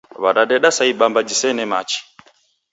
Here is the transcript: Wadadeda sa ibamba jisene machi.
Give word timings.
Wadadeda 0.23 0.69
sa 0.71 0.83
ibamba 0.91 1.19
jisene 1.27 1.63
machi. 1.71 1.99